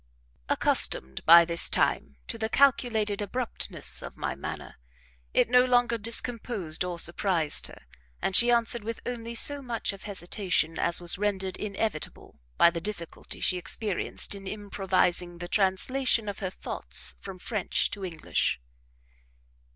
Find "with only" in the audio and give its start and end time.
8.83-9.35